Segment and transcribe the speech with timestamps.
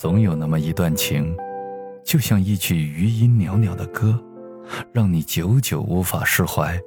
[0.00, 1.36] 总有那么一段情，
[2.02, 4.18] 就像一曲余音袅袅的歌，
[4.94, 6.80] 让你久久无法释怀。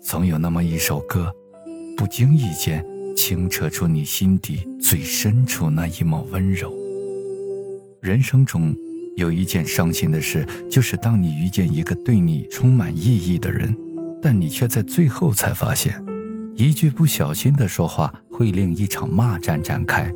[0.00, 1.30] 总有那么一首歌，
[1.98, 2.82] 不经意间
[3.14, 6.72] 清澈出你心底最深处那一抹温柔。
[8.00, 8.74] 人生中
[9.18, 13.76] 有一件伤心的事，就是当你遇见一个对你充满意义的人，
[14.22, 16.02] 但你却在最后才发现，
[16.54, 20.10] 一句不小心的说话会令一场骂战展开。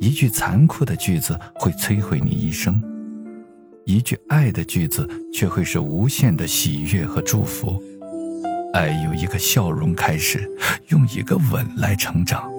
[0.00, 2.82] 一句残酷的句子会摧毁你一生，
[3.84, 7.82] 一句爱的句子却会是无限的喜悦和祝福。
[8.72, 10.50] 爱由一个笑容开始，
[10.88, 12.50] 用一个吻来成长，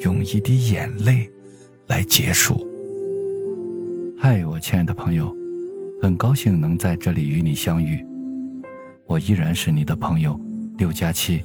[0.00, 1.30] 用一滴眼泪
[1.86, 2.66] 来结束。
[4.18, 5.34] 嗨，我亲爱的朋友，
[6.02, 8.04] 很高兴能在这里与你相遇。
[9.06, 10.38] 我依然是你的朋友
[10.78, 11.42] 六加七。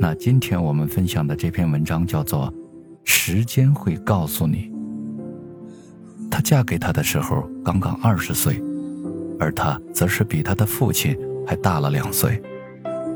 [0.00, 2.52] 那今天我们分享的这篇文章叫做。
[3.04, 4.70] 时间会告诉你，
[6.30, 8.62] 她嫁给他的时候刚刚二十岁，
[9.38, 12.40] 而他则是比他的父亲还大了两岁。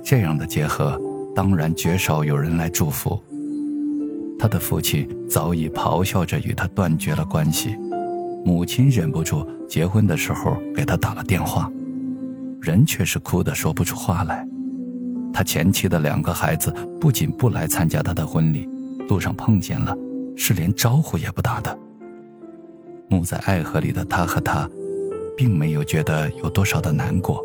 [0.05, 1.01] 这样的结合，
[1.35, 3.21] 当然绝少有人来祝福。
[4.39, 7.77] 他的父亲早已咆哮着与他断绝了关系，
[8.45, 11.71] 母亲忍不住结婚的时候给他打了电话，
[12.61, 14.47] 人却是哭得说不出话来。
[15.33, 18.69] 他前妻的两个孩子不仅不来参加他的婚礼。
[19.09, 19.97] 路上碰见了，
[20.37, 21.79] 是连招呼也不打的。
[23.09, 24.69] 沐在爱河里的他和她，
[25.37, 27.45] 并没有觉得有多少的难过。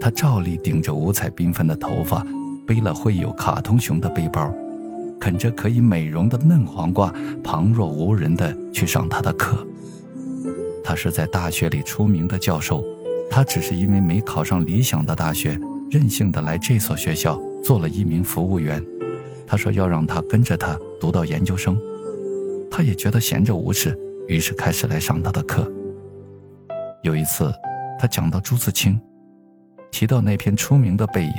[0.00, 2.24] 他照例顶着五彩缤纷的头发，
[2.64, 4.52] 背了绘有卡通熊的背包，
[5.18, 7.12] 啃着可以美容的嫩黄瓜，
[7.42, 9.66] 旁若无人的去上他的课。
[10.84, 12.84] 他是在大学里出名的教授，
[13.28, 15.58] 他只是因为没考上理想的大学，
[15.90, 18.80] 任性的来这所学校做了一名服务员。
[19.48, 21.80] 他说要让他跟着他读到研究生，
[22.70, 25.66] 他也觉得闲着无事，于是开始来上他的课。
[27.02, 27.50] 有一次，
[27.98, 29.00] 他讲到朱自清，
[29.90, 31.30] 提到那篇出名的《背影》，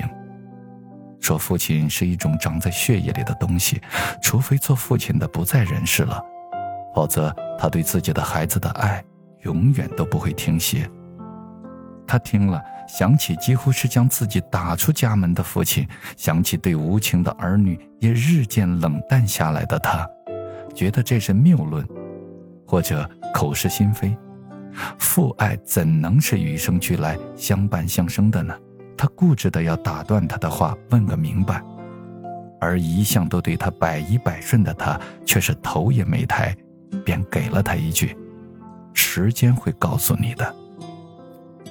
[1.19, 3.79] 说父亲是一种长在血液里的东西，
[4.23, 6.19] 除非做父亲的不在人世了，
[6.95, 9.03] 否则他对自己的孩子的爱
[9.44, 10.89] 永远都不会停歇。
[12.07, 12.59] 他听了。
[12.89, 20.09] 想起几乎是将自己打出家门的父亲，想起对无情的儿女也日渐冷淡下来的他，
[20.73, 21.88] 觉得这是谬论，
[22.66, 24.17] 或者口是心非。
[24.97, 28.57] 父爱怎能是与生俱来、相伴相生的呢？
[28.97, 31.63] 他固执的要打断他的话，问个明白。
[32.59, 36.56] 而一向都对他百依百顺的他，却是头也没抬，
[37.06, 38.17] 便给了他一句
[38.94, 40.56] ：“时间会告诉你的。”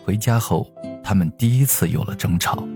[0.07, 0.67] 回家后。
[1.09, 2.69] 他们第一次有了争吵，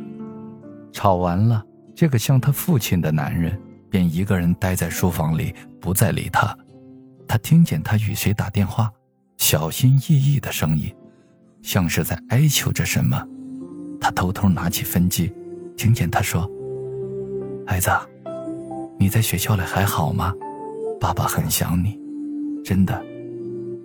[0.90, 1.62] 吵完了，
[1.94, 3.60] 这个像他父亲的男人
[3.90, 6.56] 便一个人待在书房里，不再理他。
[7.28, 8.90] 他听见他与谁打电话，
[9.36, 10.90] 小心翼翼的声音，
[11.60, 13.22] 像是在哀求着什么。
[14.00, 15.30] 他偷偷拿起分机，
[15.76, 16.50] 听见他说
[17.68, 17.90] ：“孩子，
[18.98, 20.32] 你在学校里还好吗？
[20.98, 22.00] 爸爸很想你，
[22.64, 22.98] 真的，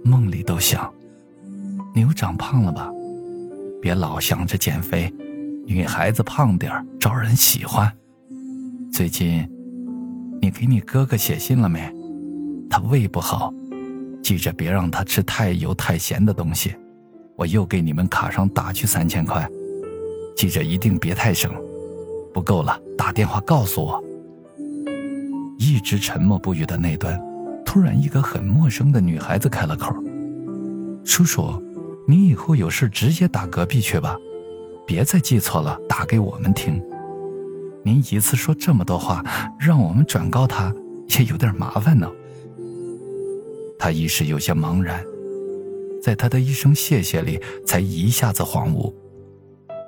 [0.06, 0.90] 梦里都想。
[1.94, 2.90] 你又长胖了吧？”
[3.82, 5.14] 别老想着减肥，
[5.66, 7.92] 女孩子胖点招人喜欢。
[8.92, 9.48] 最近，
[10.42, 11.94] 你给你哥哥写信了没？
[12.70, 13.54] 他胃不好，
[14.24, 16.76] 记着别让他吃太油太咸的东西。
[17.36, 19.48] 我又给你们卡上打去三千块，
[20.36, 21.54] 记着一定别太省。
[22.34, 24.04] 不够了，打电话告诉我。
[25.60, 27.20] 一直沉默不语的那端，
[27.64, 29.96] 突然一个很陌生的女孩子开了口
[31.06, 31.62] ：“叔叔。”
[32.10, 34.16] 你以后有事直接打隔壁去吧，
[34.86, 36.82] 别再记错了，打给我们听。
[37.84, 39.22] 您一次说这么多话，
[39.60, 40.74] 让我们转告他
[41.20, 42.10] 也有点麻烦呢。
[43.78, 45.04] 他一时有些茫然，
[46.02, 48.96] 在他的一声谢谢里，才一下子恍悟，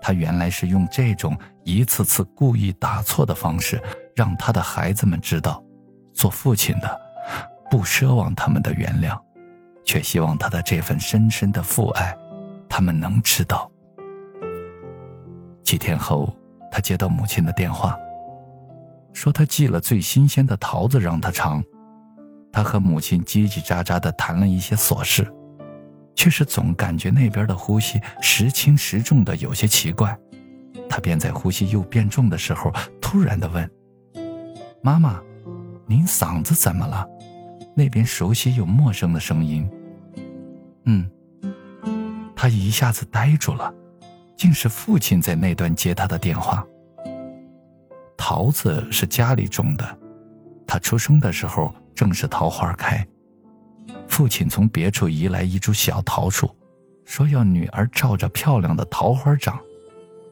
[0.02, 3.82] 他原来是用这种一次次故意打错的方式，
[4.14, 5.64] 让他的孩子们知道，
[6.14, 7.02] 做父亲的
[7.72, 9.18] 不奢望他们的原谅。
[9.90, 12.16] 却希望他的这份深深的父爱，
[12.70, 13.72] 他们能知道。
[15.64, 16.32] 几天后，
[16.72, 17.98] 他接到母亲的电话，
[19.14, 21.64] 说他寄了最新鲜的桃子让他尝。
[22.52, 25.28] 他和母亲叽叽喳喳的谈了一些琐事，
[26.14, 30.16] 却是总感觉那边的呼吸时轻时重的有些奇怪。
[30.88, 32.72] 他便在呼吸又变重的时候，
[33.02, 33.68] 突然的问
[34.84, 35.20] ：“妈妈，
[35.88, 37.08] 您嗓子怎么了？”
[37.76, 39.68] 那边熟悉又陌生的声音。
[40.86, 41.10] 嗯，
[42.36, 43.74] 他一下子呆住了，
[44.38, 46.66] 竟是父亲在那段接他的电话。
[48.18, 49.98] 桃子是家里种的，
[50.68, 53.06] 他出生的时候正是桃花开。
[54.08, 56.50] 父亲从别处移来一株小桃树，
[57.06, 59.60] 说要女儿照着漂亮的桃花长。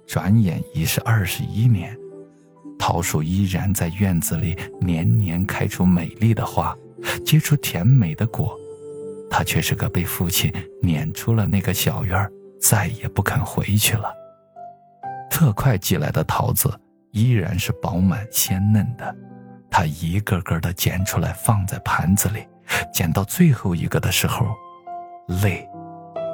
[0.06, 1.98] 转眼已是二十一年，
[2.80, 6.76] 桃树依然在院子里年年开出美丽的花，
[7.26, 8.58] 结出甜美的果。
[9.38, 10.52] 他却是个被父亲
[10.82, 12.28] 撵出了那个小院
[12.60, 14.12] 再也不肯回去了。
[15.30, 16.68] 特快寄来的桃子
[17.12, 19.16] 依然是饱满鲜嫩的，
[19.70, 22.48] 他一个个的捡出来放在盘子里，
[22.92, 24.48] 捡到最后一个的时候，
[25.44, 25.70] 泪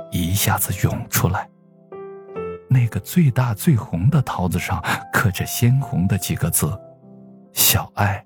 [0.09, 1.45] 一下子涌出来。
[2.69, 6.71] 那个最大最红的桃子上刻着鲜红的几个字
[7.51, 8.25] ：“小爱，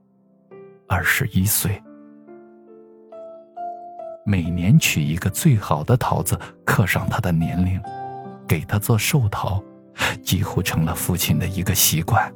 [0.87, 1.81] 二十一岁。”
[4.29, 7.79] 每年取一个最好的桃子，刻上他的年龄，
[8.45, 9.63] 给他做寿桃，
[10.21, 12.29] 几乎成了父亲的一个习惯。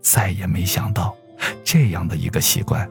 [0.00, 1.14] 再也没想到，
[1.62, 2.90] 这样的一个习惯，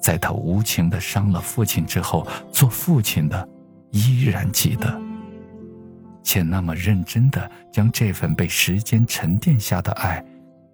[0.00, 3.46] 在他无情的伤了父亲之后，做父亲的
[3.90, 4.98] 依然记得。
[6.22, 10.24] 且那么认真的将这份被时间沉淀下的爱，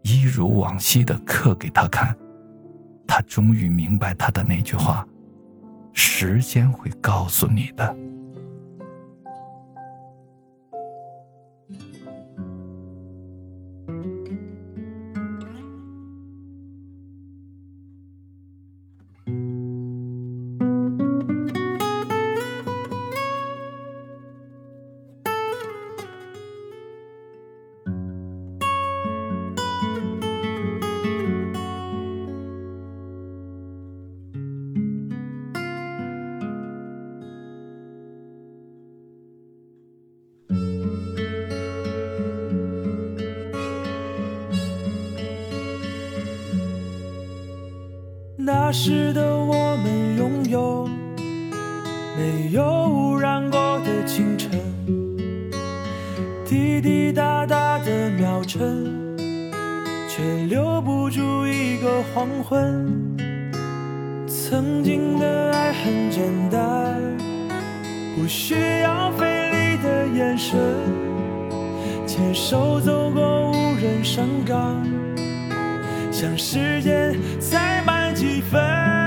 [0.03, 2.17] 一如往昔的刻给他看，
[3.05, 5.05] 他终于明白他的那句话
[6.01, 7.97] ：“时间会告诉你的。”
[48.69, 50.87] 那时的我们拥有
[52.19, 54.61] 没有污染过的清晨，
[56.45, 58.87] 滴滴答答的秒针，
[60.07, 62.87] 却留不住一个黄昏。
[64.27, 67.01] 曾经的爱很简单，
[68.17, 70.59] 不需要费力的眼神，
[72.07, 74.77] 牵手走过无人山岗，
[76.13, 77.98] 像时间在慢。
[78.19, 78.98] 几分。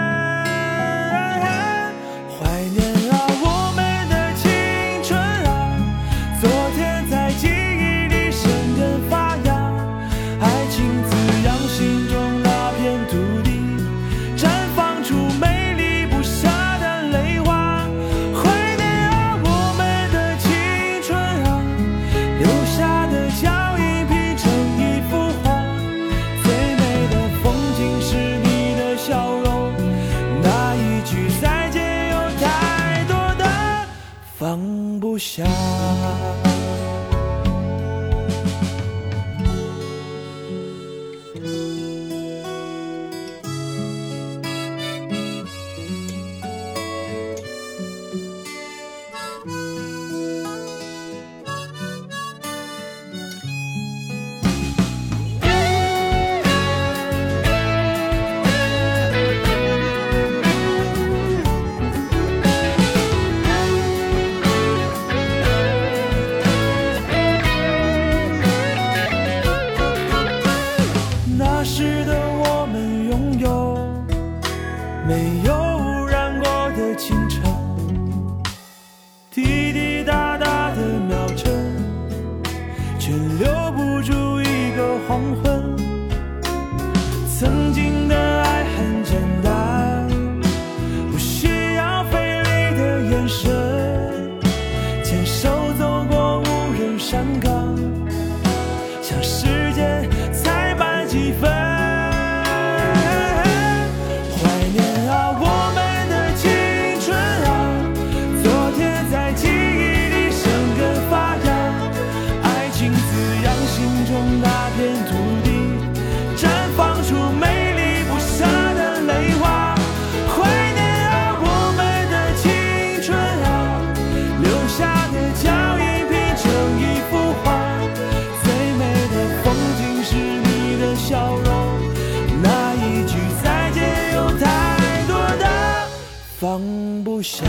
[136.51, 136.59] 放
[137.05, 137.45] 不下。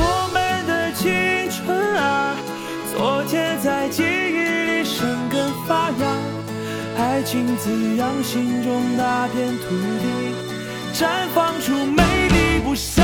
[0.00, 1.04] 我们的青
[1.50, 2.34] 春啊，
[2.96, 4.06] 昨天在记忆
[4.78, 6.06] 里生根发芽，
[6.96, 9.68] 爱情滋养心中那片土
[10.00, 10.08] 地，
[10.94, 13.03] 绽放出美丽不朽。